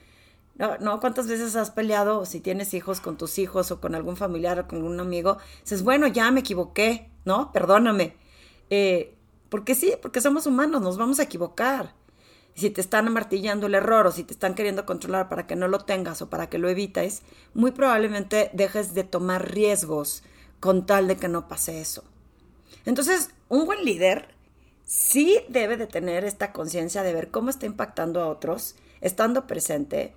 No, 0.59 0.99
¿cuántas 0.99 1.29
veces 1.29 1.55
has 1.55 1.71
peleado 1.71 2.27
si 2.27 2.41
tienes 2.41 2.75
hijos 2.75 3.01
con 3.01 3.17
tus 3.17 3.39
hijos 3.39 3.71
o 3.71 3.81
con 3.81 3.95
algún 3.95 4.17
familiar 4.17 4.59
o 4.59 4.67
con 4.67 4.79
algún 4.79 4.99
amigo? 4.99 5.39
Dices, 5.63 5.85
bueno, 5.85 6.09
ya 6.09 6.33
me 6.33 6.41
equivoqué, 6.41 7.11
¿no? 7.25 7.53
Perdóname. 7.53 8.17
Eh, 8.69 9.15
porque 9.51 9.77
sí, 9.77 9.93
porque 10.03 10.21
somos 10.21 10.47
humanos, 10.47 10.83
nos 10.83 10.99
vamos 10.99 11.21
a 11.21 11.23
equivocar. 11.23 11.95
Si 12.57 12.71
te 12.71 12.81
están 12.81 13.07
amartillando 13.07 13.69
el 13.69 13.77
error 13.77 14.09
o 14.09 14.11
si 14.11 14.25
te 14.25 14.33
están 14.33 14.57
queriendo 14.57 14.85
controlar 14.85 15.29
para 15.29 15.47
que 15.47 15.55
no 15.55 15.69
lo 15.69 15.79
tengas 15.79 16.23
o 16.23 16.29
para 16.29 16.49
que 16.49 16.59
lo 16.59 16.69
evites, 16.69 17.23
muy 17.55 17.71
probablemente 17.71 18.51
dejes 18.53 18.95
de 18.95 19.05
tomar 19.05 19.49
riesgos 19.53 20.25
con 20.59 20.87
tal 20.87 21.07
de 21.07 21.17
que 21.17 21.29
no 21.29 21.47
pase 21.47 21.81
eso. 21.81 22.03
Entonces, 22.85 23.31
un 23.49 23.65
buen 23.65 23.85
líder 23.85 24.35
sí 24.85 25.39
debe 25.49 25.77
de 25.77 25.87
tener 25.87 26.25
esta 26.25 26.53
conciencia 26.53 27.05
de 27.05 27.13
ver 27.13 27.31
cómo 27.31 27.49
está 27.49 27.67
impactando 27.67 28.21
a 28.21 28.29
otros, 28.29 28.75
estando 29.01 29.47
presente 29.47 30.17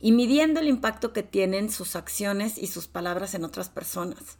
y 0.00 0.12
midiendo 0.12 0.60
el 0.60 0.68
impacto 0.68 1.12
que 1.12 1.22
tienen 1.22 1.70
sus 1.70 1.96
acciones 1.96 2.58
y 2.58 2.66
sus 2.66 2.86
palabras 2.86 3.34
en 3.34 3.44
otras 3.44 3.68
personas. 3.68 4.38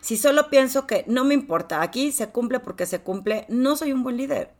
Si 0.00 0.16
solo 0.16 0.50
pienso 0.50 0.86
que 0.86 1.04
no 1.06 1.24
me 1.24 1.34
importa, 1.34 1.82
aquí 1.82 2.12
se 2.12 2.30
cumple 2.30 2.60
porque 2.60 2.86
se 2.86 3.00
cumple, 3.00 3.46
no 3.48 3.76
soy 3.76 3.92
un 3.92 4.02
buen 4.02 4.16
líder, 4.16 4.52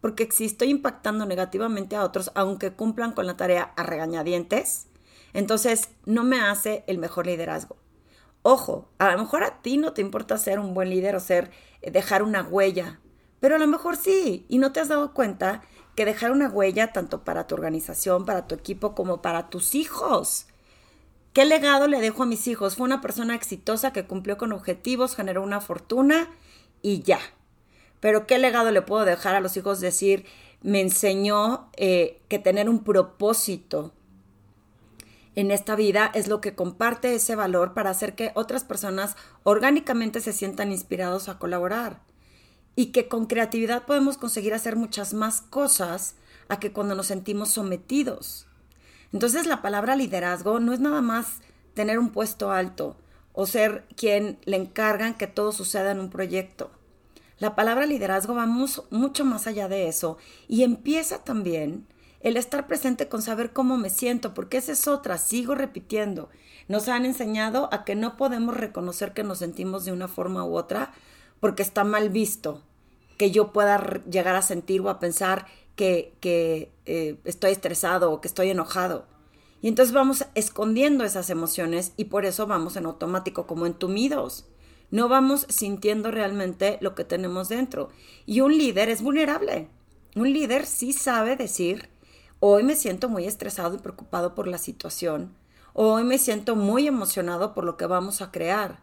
porque 0.00 0.28
si 0.30 0.44
estoy 0.44 0.70
impactando 0.70 1.26
negativamente 1.26 1.96
a 1.96 2.04
otros, 2.04 2.30
aunque 2.34 2.72
cumplan 2.72 3.12
con 3.12 3.26
la 3.26 3.36
tarea 3.36 3.72
a 3.76 3.82
regañadientes, 3.82 4.86
entonces 5.32 5.88
no 6.04 6.22
me 6.22 6.40
hace 6.40 6.84
el 6.86 6.98
mejor 6.98 7.26
liderazgo. 7.26 7.76
Ojo, 8.42 8.90
a 8.98 9.10
lo 9.10 9.18
mejor 9.18 9.42
a 9.42 9.62
ti 9.62 9.78
no 9.78 9.94
te 9.94 10.02
importa 10.02 10.38
ser 10.38 10.58
un 10.58 10.74
buen 10.74 10.90
líder 10.90 11.16
o 11.16 11.20
ser 11.20 11.50
eh, 11.80 11.90
dejar 11.90 12.22
una 12.22 12.42
huella 12.42 13.00
pero 13.44 13.56
a 13.56 13.58
lo 13.58 13.66
mejor 13.66 13.96
sí, 13.96 14.46
y 14.48 14.56
no 14.56 14.72
te 14.72 14.80
has 14.80 14.88
dado 14.88 15.12
cuenta 15.12 15.60
que 15.94 16.04
dejar 16.04 16.32
una 16.32 16.48
huella 16.48 16.92
tanto 16.92 17.22
para 17.24 17.46
tu 17.46 17.54
organización, 17.54 18.24
para 18.24 18.46
tu 18.46 18.54
equipo, 18.54 18.94
como 18.94 19.22
para 19.22 19.48
tus 19.48 19.74
hijos. 19.74 20.46
¿Qué 21.32 21.44
legado 21.44 21.88
le 21.88 22.00
dejo 22.00 22.22
a 22.22 22.26
mis 22.26 22.46
hijos? 22.46 22.76
Fue 22.76 22.84
una 22.84 23.00
persona 23.00 23.34
exitosa 23.34 23.92
que 23.92 24.06
cumplió 24.06 24.38
con 24.38 24.52
objetivos, 24.52 25.16
generó 25.16 25.42
una 25.42 25.60
fortuna 25.60 26.30
y 26.82 27.02
ya. 27.02 27.20
pero 28.00 28.26
¿qué 28.26 28.38
legado 28.38 28.70
le 28.70 28.82
puedo 28.82 29.04
dejar 29.04 29.34
a 29.34 29.40
los 29.40 29.56
hijos? 29.56 29.80
Decir, 29.80 30.26
me 30.62 30.80
enseñó 30.80 31.70
eh, 31.76 32.20
que 32.28 32.38
tener 32.38 32.68
un 32.68 32.84
propósito 32.84 33.92
en 35.34 35.50
esta 35.50 35.74
vida 35.74 36.10
es 36.14 36.28
lo 36.28 36.40
que 36.40 36.54
comparte 36.54 37.14
ese 37.14 37.34
valor 37.34 37.74
para 37.74 37.90
hacer 37.90 38.14
que 38.14 38.30
otras 38.34 38.64
personas 38.64 39.16
orgánicamente 39.42 40.20
se 40.20 40.32
sientan 40.32 40.70
inspirados 40.70 41.28
a 41.28 41.38
colaborar 41.38 42.00
y 42.76 42.86
que 42.86 43.08
con 43.08 43.26
creatividad 43.26 43.84
podemos 43.84 44.18
conseguir 44.18 44.54
hacer 44.54 44.76
muchas 44.76 45.14
más 45.14 45.40
cosas 45.42 46.16
a 46.48 46.58
que 46.58 46.72
cuando 46.72 46.94
nos 46.94 47.06
sentimos 47.06 47.50
sometidos. 47.50 48.46
Entonces 49.12 49.46
la 49.46 49.62
palabra 49.62 49.96
liderazgo 49.96 50.58
no 50.60 50.72
es 50.72 50.80
nada 50.80 51.00
más 51.00 51.40
tener 51.74 51.98
un 51.98 52.10
puesto 52.10 52.50
alto 52.50 52.96
o 53.32 53.46
ser 53.46 53.84
quien 53.96 54.38
le 54.44 54.56
encargan 54.56 55.14
que 55.14 55.26
todo 55.26 55.52
suceda 55.52 55.90
en 55.90 56.00
un 56.00 56.10
proyecto. 56.10 56.70
La 57.38 57.56
palabra 57.56 57.86
liderazgo 57.86 58.34
va 58.34 58.46
mucho 58.46 59.24
más 59.24 59.46
allá 59.46 59.68
de 59.68 59.88
eso 59.88 60.18
y 60.48 60.62
empieza 60.62 61.24
también 61.24 61.86
el 62.20 62.36
estar 62.36 62.66
presente 62.66 63.08
con 63.08 63.20
saber 63.20 63.52
cómo 63.52 63.76
me 63.76 63.90
siento, 63.90 64.32
porque 64.32 64.56
esa 64.56 64.72
es 64.72 64.88
otra, 64.88 65.18
sigo 65.18 65.54
repitiendo. 65.54 66.30
Nos 66.68 66.88
han 66.88 67.04
enseñado 67.04 67.68
a 67.70 67.84
que 67.84 67.96
no 67.96 68.16
podemos 68.16 68.56
reconocer 68.56 69.12
que 69.12 69.24
nos 69.24 69.38
sentimos 69.38 69.84
de 69.84 69.92
una 69.92 70.08
forma 70.08 70.44
u 70.44 70.56
otra 70.56 70.92
porque 71.40 71.62
está 71.62 71.84
mal 71.84 72.10
visto 72.10 72.62
que 73.18 73.30
yo 73.30 73.52
pueda 73.52 74.02
llegar 74.10 74.36
a 74.36 74.42
sentir 74.42 74.80
o 74.80 74.90
a 74.90 74.98
pensar 74.98 75.46
que, 75.76 76.16
eh, 76.84 77.20
estoy 77.24 77.52
estresado 77.52 78.10
o 78.12 78.20
que 78.20 78.28
estoy 78.28 78.50
enojado. 78.50 79.06
Y 79.62 79.68
entonces 79.68 79.94
vamos 79.94 80.26
escondiendo 80.34 81.04
esas 81.04 81.30
emociones 81.30 81.92
y 81.96 82.06
por 82.06 82.24
eso 82.26 82.46
vamos 82.46 82.76
en 82.76 82.86
automático 82.86 83.46
como 83.46 83.66
entumidos. 83.66 84.46
No 84.90 85.08
vamos 85.08 85.46
sintiendo 85.48 86.10
realmente 86.10 86.78
lo 86.80 86.94
que 86.94 87.04
tenemos 87.04 87.48
dentro. 87.48 87.88
Y 88.26 88.40
un 88.40 88.56
líder 88.56 88.88
es 88.88 89.00
vulnerable. 89.02 89.68
Un 90.14 90.32
líder 90.32 90.66
sí 90.66 90.92
sabe 90.92 91.36
decir, 91.36 91.88
Hoy 92.46 92.62
me 92.62 92.76
siento 92.76 93.08
muy 93.08 93.24
estresado 93.24 93.74
y 93.74 93.78
preocupado 93.78 94.34
por 94.34 94.46
la 94.46 94.58
situación. 94.58 95.34
Hoy 95.72 96.04
me 96.04 96.18
siento 96.18 96.56
muy 96.56 96.86
emocionado 96.86 97.54
por 97.54 97.64
lo 97.64 97.78
que 97.78 97.86
vamos 97.86 98.20
a 98.20 98.30
crear. 98.30 98.80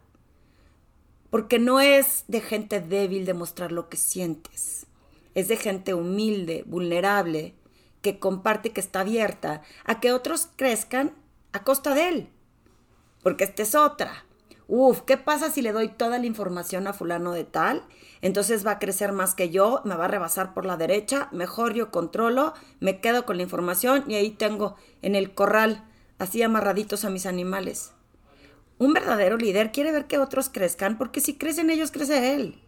Porque 1.31 1.57
no 1.57 1.79
es 1.79 2.25
de 2.27 2.41
gente 2.41 2.79
débil 2.79 3.25
demostrar 3.25 3.71
lo 3.71 3.89
que 3.89 3.97
sientes. 3.97 4.85
Es 5.33 5.47
de 5.47 5.57
gente 5.57 5.95
humilde, 5.95 6.63
vulnerable, 6.67 7.55
que 8.01 8.19
comparte 8.19 8.71
que 8.71 8.81
está 8.81 8.99
abierta 8.99 9.63
a 9.85 9.99
que 9.99 10.11
otros 10.11 10.49
crezcan 10.55 11.15
a 11.53 11.63
costa 11.63 11.95
de 11.95 12.09
él. 12.09 12.29
Porque 13.23 13.45
esta 13.45 13.63
es 13.63 13.73
otra. 13.73 14.25
Uf, 14.67 15.01
¿qué 15.01 15.17
pasa 15.17 15.51
si 15.51 15.61
le 15.61 15.73
doy 15.73 15.89
toda 15.89 16.17
la 16.19 16.25
información 16.25 16.87
a 16.87 16.93
fulano 16.93 17.33
de 17.33 17.43
tal? 17.43 17.83
Entonces 18.21 18.65
va 18.65 18.71
a 18.71 18.79
crecer 18.79 19.11
más 19.11 19.35
que 19.35 19.49
yo, 19.49 19.81
me 19.83 19.95
va 19.95 20.05
a 20.05 20.07
rebasar 20.07 20.53
por 20.53 20.65
la 20.65 20.77
derecha, 20.77 21.27
mejor 21.31 21.73
yo 21.73 21.91
controlo, 21.91 22.53
me 22.79 22.99
quedo 22.99 23.25
con 23.25 23.37
la 23.37 23.43
información 23.43 24.05
y 24.07 24.15
ahí 24.15 24.31
tengo 24.31 24.75
en 25.01 25.15
el 25.15 25.33
corral 25.33 25.83
así 26.19 26.41
amarraditos 26.41 27.03
a 27.03 27.09
mis 27.09 27.25
animales. 27.25 27.93
Un 28.81 28.93
verdadero 28.93 29.37
líder 29.37 29.71
quiere 29.71 29.91
ver 29.91 30.07
que 30.07 30.17
otros 30.17 30.49
crezcan 30.49 30.97
porque 30.97 31.21
si 31.21 31.35
crecen 31.35 31.69
ellos, 31.69 31.91
crece 31.91 32.33
él. 32.33 32.59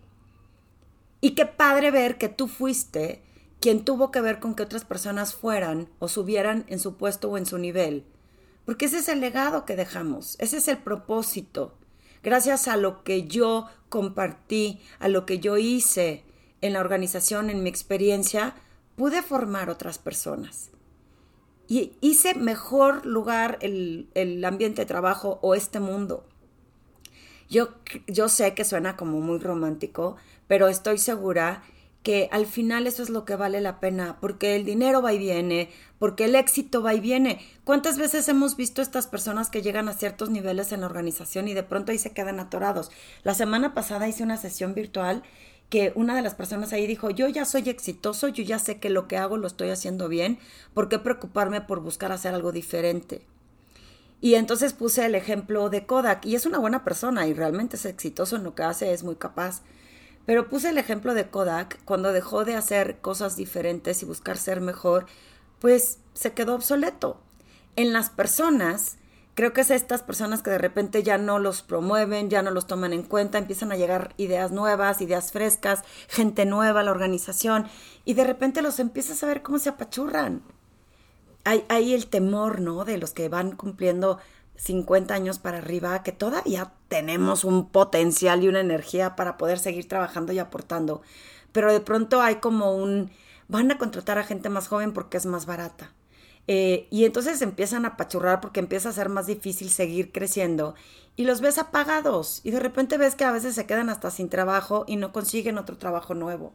Y 1.21 1.31
qué 1.31 1.47
padre 1.47 1.89
ver 1.89 2.19
que 2.19 2.29
tú 2.29 2.47
fuiste 2.47 3.23
quien 3.59 3.83
tuvo 3.83 4.11
que 4.11 4.21
ver 4.21 4.39
con 4.39 4.53
que 4.53 4.61
otras 4.61 4.85
personas 4.85 5.33
fueran 5.33 5.89
o 5.97 6.07
subieran 6.07 6.65
en 6.67 6.79
su 6.79 6.97
puesto 6.97 7.31
o 7.31 7.37
en 7.37 7.47
su 7.47 7.57
nivel. 7.57 8.05
Porque 8.65 8.85
ese 8.85 8.99
es 8.99 9.09
el 9.09 9.21
legado 9.21 9.65
que 9.65 9.75
dejamos, 9.75 10.35
ese 10.39 10.57
es 10.57 10.67
el 10.67 10.77
propósito 10.77 11.77
gracias 12.23 12.67
a 12.67 12.77
lo 12.77 13.03
que 13.03 13.27
yo 13.27 13.67
compartí, 13.89 14.81
a 14.99 15.09
lo 15.09 15.25
que 15.25 15.39
yo 15.39 15.57
hice 15.57 16.23
en 16.61 16.73
la 16.73 16.79
organización, 16.79 17.49
en 17.49 17.61
mi 17.61 17.69
experiencia, 17.69 18.55
pude 18.95 19.21
formar 19.21 19.69
otras 19.69 19.99
personas. 19.99 20.71
Y 21.67 21.93
hice 22.01 22.35
mejor 22.35 23.05
lugar 23.05 23.57
el, 23.61 24.43
ambiente 24.45 24.81
de 24.81 24.85
trabajo 24.85 25.39
o 25.41 25.55
este 25.55 25.79
mundo. 25.79 26.25
Yo, 27.49 27.69
yo 28.07 28.29
sé 28.29 28.53
que 28.53 28.65
suena 28.65 28.95
como 28.95 29.21
muy 29.21 29.39
romántico, 29.39 30.17
pero 30.47 30.67
estoy 30.67 30.97
segura 30.97 31.63
que 32.03 32.27
al 32.31 32.45
final 32.45 32.85
eso 32.85 33.01
es 33.01 33.09
lo 33.09 33.23
que 33.23 33.37
vale 33.37 33.61
la 33.61 33.79
pena, 33.79 34.17
porque 34.19 34.57
el 34.57 34.65
dinero 34.65 35.01
va 35.01 35.13
y 35.13 35.17
viene, 35.17 35.69
porque 35.99 36.25
el 36.25 36.35
éxito 36.35 36.83
va 36.83 36.93
y 36.93 36.99
viene. 36.99 37.39
¿Cuántas 37.63 37.97
veces 37.97 38.27
hemos 38.27 38.57
visto 38.57 38.81
estas 38.81 39.07
personas 39.07 39.49
que 39.49 39.61
llegan 39.61 39.87
a 39.87 39.93
ciertos 39.93 40.29
niveles 40.29 40.73
en 40.73 40.81
la 40.81 40.87
organización 40.87 41.47
y 41.47 41.53
de 41.53 41.63
pronto 41.63 41.93
ahí 41.93 41.97
se 41.97 42.11
quedan 42.11 42.41
atorados? 42.41 42.91
La 43.23 43.33
semana 43.33 43.73
pasada 43.73 44.09
hice 44.09 44.23
una 44.23 44.35
sesión 44.35 44.73
virtual 44.73 45.23
que 45.73 45.91
una 45.95 46.15
de 46.15 46.21
las 46.21 46.35
personas 46.35 46.71
ahí 46.71 46.85
dijo, 46.85 47.09
yo 47.09 47.27
ya 47.27 47.45
soy 47.45 47.67
exitoso, 47.67 48.27
yo 48.27 48.43
ya 48.43 48.59
sé 48.59 48.79
que 48.79 48.91
lo 48.91 49.07
que 49.07 49.17
hago 49.17 49.37
lo 49.37 49.47
estoy 49.47 49.71
haciendo 49.71 50.07
bien, 50.07 50.37
¿por 50.75 50.87
qué 50.87 50.99
preocuparme 50.99 51.61
por 51.61 51.79
buscar 51.79 52.11
hacer 52.11 52.35
algo 52.35 52.51
diferente? 52.51 53.25
Y 54.21 54.35
entonces 54.35 54.73
puse 54.73 55.03
el 55.03 55.15
ejemplo 55.15 55.71
de 55.71 55.87
Kodak, 55.87 56.27
y 56.27 56.35
es 56.35 56.45
una 56.45 56.59
buena 56.59 56.83
persona 56.83 57.25
y 57.25 57.33
realmente 57.33 57.77
es 57.77 57.85
exitoso 57.85 58.35
en 58.35 58.43
lo 58.43 58.53
que 58.53 58.61
hace, 58.61 58.93
es 58.93 59.03
muy 59.03 59.15
capaz 59.15 59.63
pero 60.25 60.47
puse 60.47 60.69
el 60.69 60.77
ejemplo 60.77 61.13
de 61.13 61.29
Kodak, 61.29 61.83
cuando 61.83 62.13
dejó 62.13 62.45
de 62.45 62.55
hacer 62.55 62.99
cosas 62.99 63.35
diferentes 63.35 64.01
y 64.01 64.05
buscar 64.05 64.37
ser 64.37 64.61
mejor, 64.61 65.05
pues 65.59 65.97
se 66.13 66.33
quedó 66.33 66.55
obsoleto. 66.55 67.19
En 67.75 67.91
las 67.91 68.09
personas, 68.09 68.97
creo 69.35 69.53
que 69.53 69.61
es 69.61 69.71
estas 69.71 70.03
personas 70.03 70.43
que 70.43 70.51
de 70.51 70.57
repente 70.57 71.03
ya 71.03 71.17
no 71.17 71.39
los 71.39 71.61
promueven, 71.61 72.29
ya 72.29 72.41
no 72.41 72.51
los 72.51 72.67
toman 72.67 72.93
en 72.93 73.03
cuenta, 73.03 73.37
empiezan 73.37 73.71
a 73.71 73.75
llegar 73.75 74.13
ideas 74.17 74.51
nuevas, 74.51 75.01
ideas 75.01 75.31
frescas, 75.31 75.83
gente 76.07 76.45
nueva 76.45 76.81
a 76.81 76.83
la 76.83 76.91
organización, 76.91 77.67
y 78.05 78.13
de 78.13 78.23
repente 78.23 78.61
los 78.61 78.79
empiezas 78.79 79.23
a 79.23 79.27
ver 79.27 79.41
cómo 79.41 79.59
se 79.59 79.69
apachurran. 79.69 80.43
Hay, 81.45 81.65
hay 81.69 81.93
el 81.93 82.07
temor, 82.07 82.61
¿no? 82.61 82.85
De 82.85 82.97
los 82.97 83.11
que 83.11 83.27
van 83.27 83.55
cumpliendo 83.55 84.19
50 84.55 85.13
años 85.13 85.39
para 85.39 85.57
arriba, 85.57 86.03
que 86.03 86.11
todavía 86.11 86.73
tenemos 86.87 87.43
un 87.43 87.69
potencial 87.69 88.43
y 88.43 88.47
una 88.47 88.61
energía 88.61 89.15
para 89.15 89.37
poder 89.37 89.59
seguir 89.59 89.87
trabajando 89.87 90.31
y 90.31 90.39
aportando. 90.39 91.01
Pero 91.51 91.71
de 91.71 91.81
pronto 91.81 92.21
hay 92.21 92.35
como 92.35 92.75
un, 92.75 93.11
van 93.47 93.71
a 93.71 93.77
contratar 93.77 94.17
a 94.17 94.23
gente 94.23 94.49
más 94.49 94.67
joven 94.67 94.93
porque 94.93 95.17
es 95.17 95.25
más 95.25 95.45
barata. 95.45 95.91
Eh, 96.47 96.87
y 96.91 97.05
entonces 97.05 97.41
empiezan 97.41 97.85
a 97.85 97.95
pachurrar 97.95 98.41
porque 98.41 98.59
empieza 98.59 98.89
a 98.89 98.93
ser 98.93 99.07
más 99.07 99.27
difícil 99.27 99.69
seguir 99.69 100.11
creciendo 100.11 100.75
y 101.15 101.23
los 101.23 101.39
ves 101.39 101.57
apagados 101.57 102.41
y 102.43 102.51
de 102.51 102.59
repente 102.59 102.97
ves 102.97 103.15
que 103.15 103.23
a 103.23 103.31
veces 103.31 103.55
se 103.55 103.65
quedan 103.65 103.89
hasta 103.89 104.11
sin 104.11 104.29
trabajo 104.29 104.83
y 104.87 104.97
no 104.97 105.13
consiguen 105.13 105.57
otro 105.57 105.77
trabajo 105.77 106.15
nuevo. 106.15 106.53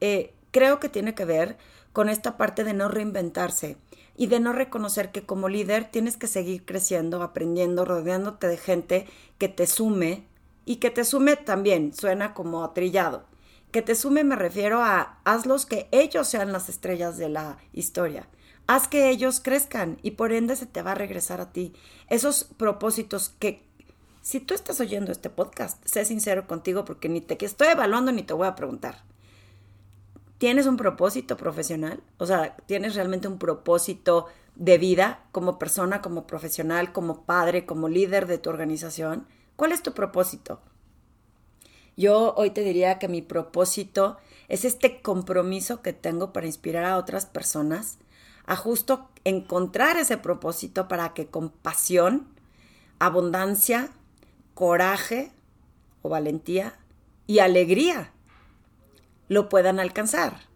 Eh, 0.00 0.34
creo 0.50 0.78
que 0.78 0.88
tiene 0.88 1.14
que 1.14 1.24
ver 1.24 1.56
con 1.92 2.08
esta 2.08 2.36
parte 2.36 2.62
de 2.62 2.74
no 2.74 2.88
reinventarse 2.88 3.78
y 4.16 4.28
de 4.28 4.38
no 4.38 4.52
reconocer 4.52 5.12
que 5.12 5.22
como 5.22 5.48
líder 5.48 5.90
tienes 5.90 6.16
que 6.16 6.26
seguir 6.26 6.64
creciendo, 6.64 7.22
aprendiendo, 7.22 7.84
rodeándote 7.84 8.46
de 8.46 8.56
gente 8.56 9.06
que 9.38 9.48
te 9.48 9.66
sume 9.66 10.24
y 10.64 10.76
que 10.76 10.90
te 10.90 11.04
sume 11.04 11.36
también, 11.36 11.92
suena 11.94 12.34
como 12.34 12.64
atrillado. 12.64 13.24
Que 13.70 13.82
te 13.82 13.94
sume 13.94 14.24
me 14.24 14.36
refiero 14.36 14.82
a 14.82 15.18
hazlos 15.24 15.66
que 15.66 15.88
ellos 15.90 16.28
sean 16.28 16.52
las 16.52 16.68
estrellas 16.68 17.18
de 17.18 17.28
la 17.28 17.58
historia. 17.72 18.28
Haz 18.66 18.88
que 18.88 19.10
ellos 19.10 19.40
crezcan 19.40 19.98
y 20.02 20.12
por 20.12 20.32
ende 20.32 20.56
se 20.56 20.66
te 20.66 20.82
va 20.82 20.92
a 20.92 20.96
regresar 20.96 21.40
a 21.40 21.52
ti. 21.52 21.72
Esos 22.08 22.44
propósitos 22.44 23.28
que 23.38 23.62
si 24.22 24.40
tú 24.40 24.54
estás 24.54 24.80
oyendo 24.80 25.12
este 25.12 25.30
podcast, 25.30 25.84
sé 25.86 26.04
sincero 26.04 26.48
contigo 26.48 26.84
porque 26.84 27.08
ni 27.08 27.20
te 27.20 27.42
estoy 27.44 27.68
evaluando 27.68 28.10
ni 28.10 28.24
te 28.24 28.34
voy 28.34 28.48
a 28.48 28.56
preguntar. 28.56 29.04
¿Tienes 30.38 30.66
un 30.66 30.76
propósito 30.76 31.36
profesional? 31.36 32.02
O 32.18 32.26
sea, 32.26 32.56
¿tienes 32.66 32.96
realmente 32.96 33.28
un 33.28 33.38
propósito 33.38 34.26
de 34.56 34.78
vida 34.78 35.24
como 35.30 35.60
persona, 35.60 36.02
como 36.02 36.26
profesional, 36.26 36.92
como 36.92 37.22
padre, 37.22 37.66
como 37.66 37.88
líder 37.88 38.26
de 38.26 38.38
tu 38.38 38.50
organización? 38.50 39.28
¿Cuál 39.54 39.70
es 39.70 39.84
tu 39.84 39.92
propósito? 39.92 40.60
Yo 41.96 42.34
hoy 42.36 42.50
te 42.50 42.62
diría 42.62 42.98
que 42.98 43.06
mi 43.06 43.22
propósito 43.22 44.18
es 44.48 44.64
este 44.64 45.00
compromiso 45.00 45.82
que 45.82 45.92
tengo 45.92 46.32
para 46.32 46.46
inspirar 46.46 46.84
a 46.84 46.98
otras 46.98 47.26
personas 47.26 47.98
a 48.46 48.56
justo 48.56 49.08
encontrar 49.24 49.96
ese 49.96 50.16
propósito 50.16 50.88
para 50.88 51.12
que 51.12 51.26
con 51.26 51.50
pasión, 51.50 52.28
abundancia, 52.98 53.90
coraje 54.54 55.32
o 56.02 56.08
valentía 56.08 56.74
y 57.26 57.40
alegría 57.40 58.12
lo 59.28 59.48
puedan 59.48 59.80
alcanzar. 59.80 60.46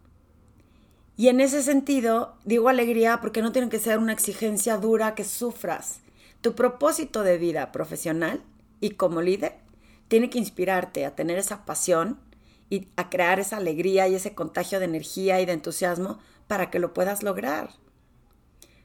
Y 1.16 1.28
en 1.28 1.40
ese 1.40 1.62
sentido, 1.62 2.34
digo 2.44 2.68
alegría 2.68 3.20
porque 3.20 3.42
no 3.42 3.52
tiene 3.52 3.68
que 3.68 3.78
ser 3.78 3.98
una 3.98 4.12
exigencia 4.12 4.78
dura 4.78 5.14
que 5.14 5.24
sufras. 5.24 6.00
Tu 6.40 6.54
propósito 6.54 7.22
de 7.22 7.36
vida 7.36 7.72
profesional 7.72 8.40
y 8.80 8.90
como 8.90 9.20
líder 9.20 9.56
tiene 10.08 10.30
que 10.30 10.38
inspirarte 10.38 11.04
a 11.04 11.14
tener 11.14 11.38
esa 11.38 11.66
pasión 11.66 12.18
y 12.70 12.88
a 12.96 13.10
crear 13.10 13.38
esa 13.40 13.58
alegría 13.58 14.08
y 14.08 14.14
ese 14.14 14.34
contagio 14.34 14.78
de 14.78 14.86
energía 14.86 15.40
y 15.40 15.46
de 15.46 15.52
entusiasmo 15.52 16.18
para 16.50 16.68
que 16.68 16.80
lo 16.80 16.92
puedas 16.92 17.22
lograr. 17.22 17.70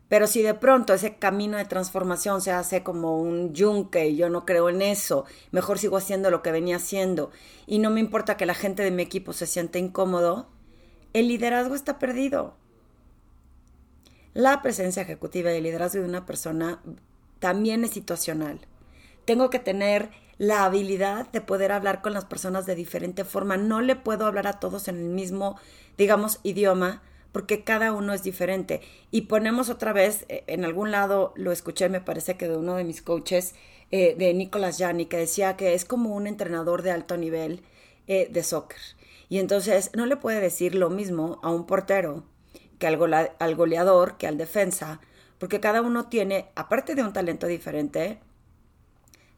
Pero 0.07 0.27
si 0.27 0.43
de 0.43 0.53
pronto 0.53 0.93
ese 0.93 1.15
camino 1.15 1.57
de 1.57 1.65
transformación 1.65 2.39
se 2.39 2.51
hace 2.51 2.84
como 2.84 3.17
un 3.17 3.55
yunque 3.55 4.07
y 4.07 4.15
yo 4.15 4.29
no 4.29 4.45
creo 4.45 4.69
en 4.69 4.84
eso, 4.84 5.25
mejor 5.50 5.79
sigo 5.79 5.98
haciendo 5.98 6.29
lo 6.29 6.43
que 6.43 6.51
venía 6.51 6.75
haciendo 6.75 7.31
y 7.65 7.79
no 7.79 7.89
me 7.89 8.01
importa 8.01 8.38
que 8.38 8.45
la 8.45 8.53
gente 8.53 8.84
de 8.84 8.91
mi 8.91 9.01
equipo 9.01 9.34
se 9.34 9.48
sienta 9.48 9.79
incómodo, 9.79 10.48
el 11.13 11.27
liderazgo 11.27 11.74
está 11.74 11.98
perdido. 11.98 12.55
La 14.36 14.62
presencia 14.62 15.01
ejecutiva 15.01 15.51
y 15.51 15.57
el 15.57 15.63
liderazgo 15.63 16.03
de 16.03 16.07
una 16.07 16.27
persona 16.27 16.84
también 17.39 17.84
es 17.84 17.89
situacional. 17.89 18.60
Tengo 19.25 19.50
que 19.50 19.57
tener 19.57 20.12
la 20.38 20.65
habilidad 20.65 21.31
de 21.31 21.41
poder 21.41 21.72
hablar 21.72 22.03
con 22.03 22.13
las 22.13 22.25
personas 22.25 22.67
de 22.67 22.75
diferente 22.75 23.25
forma. 23.25 23.57
No 23.57 23.81
le 23.81 23.95
puedo 23.95 24.27
hablar 24.27 24.45
a 24.45 24.60
todos 24.60 24.88
en 24.88 24.98
el 24.98 25.10
mismo, 25.10 25.57
digamos, 25.98 26.41
idioma, 26.43 27.01
porque 27.36 27.65
cada 27.65 27.92
uno 27.92 28.13
es 28.13 28.24
diferente. 28.24 28.80
Y 29.12 29.24
ponemos 29.24 29.70
otra 29.70 29.92
vez, 29.92 30.24
eh, 30.30 30.46
en 30.48 30.63
algún 30.63 30.92
lado 30.92 31.34
lo 31.36 31.51
escuché, 31.51 31.89
me 31.89 32.00
parece 32.00 32.38
que 32.38 32.48
de 32.48 32.56
uno 32.56 32.75
de 32.77 32.86
mis 32.86 33.01
coaches, 33.01 33.56
eh, 33.92 34.15
de 34.18 34.34
Nicolás 34.34 34.77
Yanni, 34.77 35.08
que 35.08 35.18
decía 35.18 35.58
que 35.58 35.74
es 35.74 35.84
como 35.84 36.15
un 36.15 36.27
entrenador 36.27 36.82
de 36.82 36.92
alto 36.92 37.18
nivel 37.18 37.62
eh, 38.08 38.30
de 38.32 38.42
soccer. 38.42 38.80
Y 39.27 39.39
entonces 39.39 39.92
no 39.94 40.06
le 40.06 40.15
puede 40.15 40.39
decir 40.39 40.75
lo 40.75 40.89
mismo 40.89 41.42
a 41.44 41.51
un 41.51 41.65
portero 41.65 42.24
que 42.80 42.88
al, 42.88 43.34
al 43.38 43.56
goleador, 43.56 44.15
que 44.15 44.27
al 44.27 44.38
defensa, 44.38 45.01
porque 45.38 45.60
cada 45.60 45.82
uno 45.82 46.08
tiene, 46.08 46.46
aparte 46.56 46.96
de 46.96 47.04
un 47.04 47.12
talento 47.12 47.48
diferente, 47.48 48.20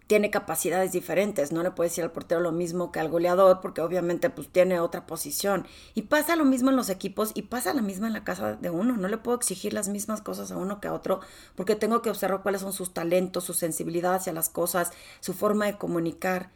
tiene 0.07 0.31
capacidades 0.31 0.93
diferentes. 0.93 1.51
No 1.51 1.61
le 1.63 1.71
puede 1.71 1.89
decir 1.89 2.03
al 2.03 2.11
portero 2.11 2.41
lo 2.41 2.51
mismo 2.51 2.91
que 2.91 2.99
al 2.99 3.09
goleador, 3.09 3.59
porque 3.61 3.81
obviamente 3.81 4.29
pues 4.29 4.47
tiene 4.49 4.79
otra 4.79 5.05
posición. 5.05 5.67
Y 5.93 6.03
pasa 6.03 6.35
lo 6.35 6.45
mismo 6.45 6.69
en 6.69 6.77
los 6.77 6.89
equipos 6.89 7.31
y 7.33 7.43
pasa 7.43 7.73
lo 7.73 7.81
mismo 7.81 8.07
en 8.07 8.13
la 8.13 8.23
casa 8.23 8.55
de 8.55 8.69
uno. 8.69 8.97
No 8.97 9.07
le 9.07 9.17
puedo 9.17 9.37
exigir 9.37 9.73
las 9.73 9.89
mismas 9.89 10.21
cosas 10.21 10.51
a 10.51 10.57
uno 10.57 10.79
que 10.79 10.87
a 10.87 10.93
otro, 10.93 11.19
porque 11.55 11.75
tengo 11.75 12.01
que 12.01 12.09
observar 12.09 12.41
cuáles 12.41 12.61
son 12.61 12.73
sus 12.73 12.93
talentos, 12.93 13.43
su 13.43 13.53
sensibilidad 13.53 14.15
hacia 14.15 14.33
las 14.33 14.49
cosas, 14.49 14.91
su 15.19 15.33
forma 15.33 15.65
de 15.65 15.77
comunicar. 15.77 16.51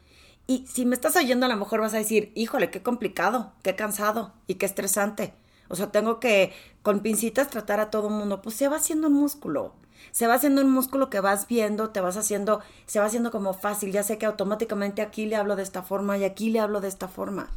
Y 0.48 0.66
si 0.68 0.86
me 0.86 0.96
estás 0.96 1.16
oyendo, 1.16 1.46
a 1.46 1.50
lo 1.50 1.58
mejor 1.58 1.82
vas 1.82 1.94
a 1.94 1.98
decir, 1.98 2.32
híjole, 2.36 2.72
qué 2.72 2.82
complicado, 2.82 3.54
qué 3.64 3.76
cansado 3.76 4.34
y 4.48 4.56
qué 4.56 4.66
estresante. 4.66 5.34
O 5.68 5.76
sea, 5.76 5.92
tengo 5.92 6.20
que 6.20 6.52
con 6.82 7.00
pincitas 7.02 7.50
tratar 7.50 7.80
a 7.80 7.90
todo 7.90 8.08
el 8.08 8.14
mundo. 8.14 8.42
Pues 8.42 8.56
se 8.56 8.68
va 8.68 8.78
haciendo 8.78 9.08
un 9.08 9.14
músculo 9.14 9.76
se 10.12 10.28
va 10.28 10.36
haciendo 10.36 10.62
un 10.62 10.72
músculo 10.72 11.10
que 11.10 11.20
vas 11.20 11.48
viendo, 11.48 11.90
te 11.90 12.02
vas 12.02 12.18
haciendo, 12.18 12.62
se 12.86 13.00
va 13.00 13.06
haciendo 13.06 13.32
como 13.32 13.54
fácil. 13.54 13.92
Ya 13.92 14.04
sé 14.04 14.18
que 14.18 14.26
automáticamente 14.26 15.02
aquí 15.02 15.26
le 15.26 15.36
hablo 15.36 15.56
de 15.56 15.64
esta 15.64 15.84
forma 15.84 16.18
y 16.18 16.24
aquí 16.24 16.50
le 16.50 16.60
hablo 16.60 16.82
de 16.82 16.88
esta 16.88 17.08
forma. 17.08 17.50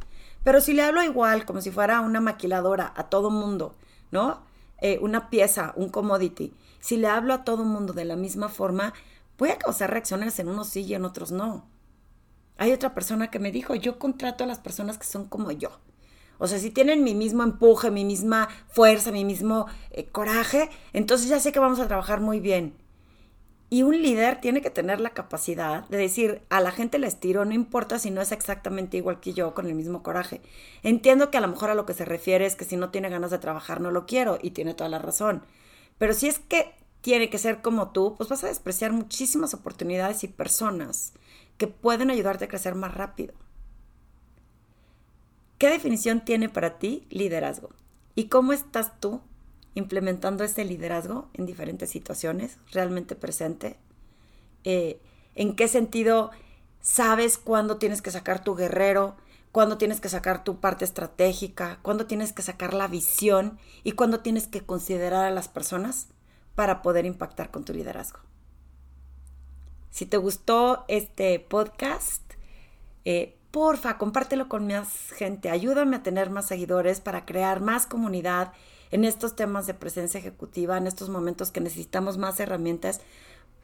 Pero 0.43 0.61
si 0.61 0.73
le 0.73 0.83
hablo 0.83 1.01
igual, 1.03 1.45
como 1.45 1.61
si 1.61 1.71
fuera 1.71 2.01
una 2.01 2.21
maquiladora 2.21 2.93
a 2.95 3.09
todo 3.09 3.29
mundo, 3.29 3.75
¿no? 4.11 4.43
Eh, 4.81 4.99
una 5.01 5.29
pieza, 5.29 5.73
un 5.75 5.89
commodity. 5.89 6.53
Si 6.79 6.97
le 6.97 7.07
hablo 7.07 7.33
a 7.33 7.43
todo 7.43 7.63
mundo 7.63 7.93
de 7.93 8.05
la 8.05 8.15
misma 8.15 8.49
forma, 8.49 8.93
a 9.43 9.57
causar 9.57 9.91
reacciones 9.91 10.39
en 10.39 10.47
unos 10.47 10.69
sí 10.69 10.81
y 10.81 10.93
en 10.93 11.05
otros 11.05 11.31
no. 11.31 11.65
Hay 12.57 12.71
otra 12.71 12.93
persona 12.93 13.29
que 13.29 13.39
me 13.39 13.51
dijo, 13.51 13.75
yo 13.75 13.99
contrato 13.99 14.43
a 14.43 14.47
las 14.47 14.59
personas 14.59 14.97
que 14.97 15.05
son 15.05 15.25
como 15.25 15.51
yo. 15.51 15.71
O 16.37 16.47
sea, 16.47 16.59
si 16.59 16.71
tienen 16.71 17.03
mi 17.03 17.15
mismo 17.15 17.43
empuje, 17.43 17.91
mi 17.91 18.05
misma 18.05 18.49
fuerza, 18.67 19.11
mi 19.11 19.25
mismo 19.25 19.67
eh, 19.91 20.07
coraje, 20.07 20.69
entonces 20.93 21.29
ya 21.29 21.39
sé 21.39 21.51
que 21.51 21.59
vamos 21.59 21.79
a 21.79 21.87
trabajar 21.87 22.21
muy 22.21 22.39
bien. 22.39 22.75
Y 23.69 23.83
un 23.83 23.99
líder 24.01 24.39
tiene 24.41 24.61
que 24.61 24.69
tener 24.69 25.01
la 25.01 25.09
capacidad 25.09 25.87
de 25.89 25.97
decir, 25.97 26.43
a 26.49 26.61
la 26.61 26.71
gente 26.71 26.99
le 26.99 27.07
estiro, 27.07 27.45
no 27.45 27.53
importa 27.53 27.97
si 27.97 28.11
no 28.11 28.21
es 28.21 28.31
exactamente 28.31 28.97
igual 28.97 29.19
que 29.19 29.33
yo, 29.33 29.55
con 29.55 29.65
el 29.65 29.73
mismo 29.73 30.03
coraje. 30.03 30.41
Entiendo 30.83 31.31
que 31.31 31.37
a 31.37 31.41
lo 31.41 31.47
mejor 31.47 31.71
a 31.71 31.75
lo 31.75 31.85
que 31.85 31.93
se 31.93 32.05
refiere 32.05 32.45
es 32.45 32.55
que 32.55 32.63
si 32.63 32.77
no 32.77 32.91
tiene 32.91 33.09
ganas 33.09 33.31
de 33.31 33.39
trabajar, 33.39 33.81
no 33.81 33.89
lo 33.89 34.05
quiero, 34.05 34.37
y 34.41 34.51
tiene 34.51 34.75
toda 34.75 34.89
la 34.89 34.99
razón. 34.99 35.43
Pero 35.97 36.13
si 36.13 36.27
es 36.27 36.39
que 36.39 36.73
tiene 37.01 37.29
que 37.29 37.37
ser 37.39 37.61
como 37.61 37.91
tú, 37.91 38.15
pues 38.17 38.29
vas 38.29 38.43
a 38.43 38.47
despreciar 38.47 38.91
muchísimas 38.91 39.53
oportunidades 39.53 40.23
y 40.23 40.27
personas 40.27 41.13
que 41.57 41.67
pueden 41.67 42.11
ayudarte 42.11 42.45
a 42.45 42.47
crecer 42.47 42.75
más 42.75 42.93
rápido. 42.93 43.33
¿Qué 45.65 45.71
definición 45.71 46.23
tiene 46.23 46.47
para 46.47 46.77
ti 46.77 47.07
liderazgo? 47.09 47.71
¿Y 48.13 48.25
cómo 48.25 48.53
estás 48.53 48.99
tú 48.99 49.21
implementando 49.73 50.43
ese 50.43 50.63
liderazgo 50.63 51.27
en 51.33 51.47
diferentes 51.47 51.89
situaciones, 51.89 52.59
realmente 52.71 53.15
presente? 53.15 53.79
Eh, 54.63 55.01
¿En 55.33 55.55
qué 55.55 55.67
sentido 55.67 56.29
sabes 56.81 57.39
cuándo 57.39 57.77
tienes 57.77 58.03
que 58.03 58.11
sacar 58.11 58.43
tu 58.43 58.53
guerrero, 58.53 59.15
cuándo 59.51 59.79
tienes 59.79 59.99
que 59.99 60.07
sacar 60.07 60.43
tu 60.43 60.59
parte 60.59 60.85
estratégica, 60.85 61.79
cuándo 61.81 62.05
tienes 62.05 62.31
que 62.31 62.43
sacar 62.43 62.75
la 62.75 62.87
visión 62.87 63.57
y 63.83 63.93
cuándo 63.93 64.19
tienes 64.19 64.45
que 64.45 64.61
considerar 64.61 65.25
a 65.25 65.31
las 65.31 65.47
personas 65.47 66.09
para 66.53 66.83
poder 66.83 67.07
impactar 67.07 67.49
con 67.49 67.65
tu 67.65 67.73
liderazgo? 67.73 68.19
Si 69.89 70.05
te 70.05 70.17
gustó 70.17 70.85
este 70.89 71.39
podcast, 71.39 72.21
eh, 73.03 73.39
porfa, 73.55 73.97
compártelo 73.97 74.49
con 74.49 74.67
más 74.67 74.89
gente, 75.13 75.49
ayúdame 75.49 75.95
a 75.95 76.03
tener 76.03 76.29
más 76.29 76.45
seguidores 76.45 76.99
para 76.99 77.25
crear 77.25 77.61
más 77.61 77.85
comunidad 77.85 78.51
en 78.91 79.05
estos 79.05 79.37
temas 79.37 79.65
de 79.65 79.73
presencia 79.73 80.19
ejecutiva, 80.19 80.75
en 80.77 80.87
estos 80.87 81.07
momentos 81.07 81.51
que 81.51 81.61
necesitamos 81.61 82.17
más 82.17 82.37
herramientas, 82.41 82.99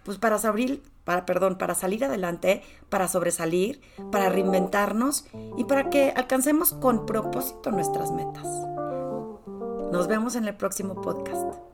pues 0.05 0.17
para 0.17 0.39
salir, 0.39 0.81
para, 1.03 1.25
perdón, 1.25 1.57
para 1.57 1.75
salir 1.75 2.05
adelante, 2.05 2.63
para 2.87 3.09
sobresalir, 3.09 3.81
para 4.13 4.29
reinventarnos 4.29 5.25
y 5.57 5.65
para 5.65 5.89
que 5.89 6.13
alcancemos 6.15 6.71
con 6.71 7.05
propósito 7.05 7.69
nuestras 7.71 8.13
metas. 8.13 8.47
Nos 9.91 10.07
vemos 10.07 10.37
en 10.37 10.45
el 10.45 10.55
próximo 10.55 11.01
podcast. 11.01 11.70